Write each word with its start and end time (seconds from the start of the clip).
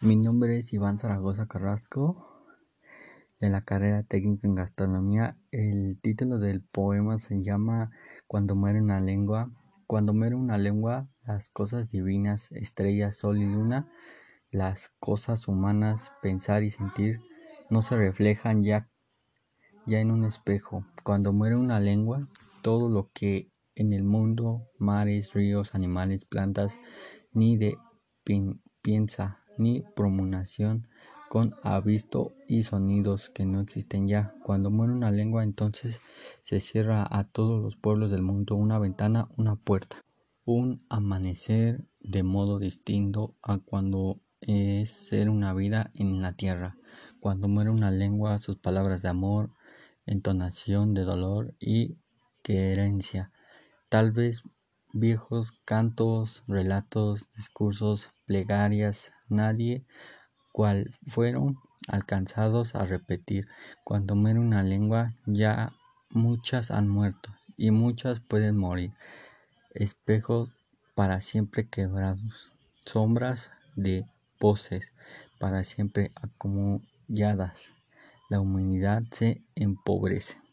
Mi 0.00 0.14
nombre 0.14 0.56
es 0.56 0.72
Iván 0.72 0.96
Zaragoza 0.96 1.48
Carrasco, 1.48 2.46
de 3.40 3.50
la 3.50 3.62
carrera 3.62 4.04
técnica 4.04 4.46
en 4.46 4.54
gastronomía. 4.54 5.36
El 5.50 5.98
título 6.00 6.38
del 6.38 6.62
poema 6.62 7.18
se 7.18 7.42
llama 7.42 7.90
Cuando 8.28 8.54
muere 8.54 8.80
una 8.80 9.00
lengua. 9.00 9.50
Cuando 9.88 10.14
muere 10.14 10.36
una 10.36 10.56
lengua, 10.56 11.08
las 11.26 11.48
cosas 11.48 11.90
divinas, 11.90 12.52
estrellas, 12.52 13.16
sol 13.16 13.38
y 13.38 13.46
luna, 13.46 13.88
las 14.52 14.92
cosas 15.00 15.48
humanas, 15.48 16.12
pensar 16.22 16.62
y 16.62 16.70
sentir, 16.70 17.18
no 17.68 17.82
se 17.82 17.96
reflejan 17.96 18.62
ya, 18.62 18.88
ya 19.84 19.98
en 19.98 20.12
un 20.12 20.24
espejo. 20.24 20.86
Cuando 21.02 21.32
muere 21.32 21.56
una 21.56 21.80
lengua, 21.80 22.20
todo 22.62 22.88
lo 22.88 23.10
que 23.12 23.50
en 23.74 23.92
el 23.92 24.04
mundo, 24.04 24.62
mares, 24.78 25.32
ríos, 25.32 25.74
animales, 25.74 26.24
plantas, 26.24 26.78
ni 27.32 27.56
de 27.56 27.78
piensa 28.80 29.40
ni 29.58 29.82
pronunciación 29.94 30.88
con 31.28 31.54
visto 31.84 32.34
y 32.46 32.62
sonidos 32.62 33.28
que 33.28 33.44
no 33.44 33.60
existen 33.60 34.06
ya. 34.06 34.34
Cuando 34.42 34.70
muere 34.70 34.92
una 34.92 35.10
lengua, 35.10 35.42
entonces 35.44 36.00
se 36.42 36.60
cierra 36.60 37.06
a 37.08 37.24
todos 37.24 37.62
los 37.62 37.76
pueblos 37.76 38.10
del 38.10 38.22
mundo 38.22 38.54
una 38.54 38.78
ventana, 38.78 39.28
una 39.36 39.56
puerta. 39.56 40.04
Un 40.44 40.82
amanecer 40.88 41.84
de 42.00 42.22
modo 42.22 42.58
distinto 42.58 43.34
a 43.42 43.58
cuando 43.58 44.20
es 44.40 44.90
ser 44.90 45.28
una 45.28 45.52
vida 45.52 45.90
en 45.94 46.22
la 46.22 46.32
tierra. 46.32 46.78
Cuando 47.20 47.48
muere 47.48 47.70
una 47.70 47.90
lengua, 47.90 48.38
sus 48.38 48.56
palabras 48.56 49.02
de 49.02 49.08
amor, 49.08 49.50
entonación 50.06 50.94
de 50.94 51.02
dolor 51.02 51.54
y 51.60 51.98
querencia. 52.42 53.30
Tal 53.90 54.12
vez 54.12 54.42
viejos 54.92 55.52
cantos, 55.64 56.44
relatos, 56.46 57.28
discursos, 57.36 58.10
plegarias, 58.26 59.12
nadie 59.28 59.84
cual 60.52 60.94
fueron 61.06 61.58
alcanzados 61.86 62.74
a 62.74 62.84
repetir. 62.84 63.46
Cuando 63.84 64.14
muere 64.14 64.40
una 64.40 64.62
lengua, 64.62 65.14
ya 65.26 65.72
muchas 66.10 66.70
han 66.70 66.88
muerto 66.88 67.32
y 67.56 67.70
muchas 67.70 68.20
pueden 68.20 68.56
morir. 68.56 68.92
Espejos 69.74 70.58
para 70.94 71.20
siempre 71.20 71.68
quebrados, 71.68 72.50
sombras 72.84 73.50
de 73.76 74.06
voces 74.40 74.92
para 75.38 75.62
siempre 75.62 76.10
acomodadas. 76.16 77.70
La 78.28 78.40
humanidad 78.40 79.02
se 79.10 79.42
empobrece. 79.54 80.47